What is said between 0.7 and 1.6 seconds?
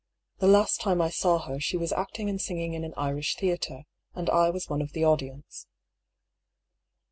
time I saw her